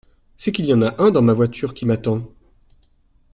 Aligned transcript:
C'est 0.35 0.51
qu'il 0.51 0.65
y 0.65 0.73
en 0.73 0.81
a 0.81 0.99
un 0.99 1.11
dans 1.11 1.21
ma 1.21 1.33
voiture 1.35 1.75
qui 1.75 1.85
m'attend. 1.85 2.27